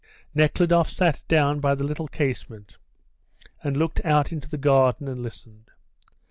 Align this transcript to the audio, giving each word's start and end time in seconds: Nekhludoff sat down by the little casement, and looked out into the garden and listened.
Nekhludoff 0.33 0.89
sat 0.89 1.21
down 1.27 1.59
by 1.59 1.75
the 1.75 1.83
little 1.83 2.07
casement, 2.07 2.77
and 3.63 3.77
looked 3.77 4.03
out 4.03 4.31
into 4.31 4.49
the 4.49 4.57
garden 4.57 5.07
and 5.07 5.21
listened. 5.21 5.69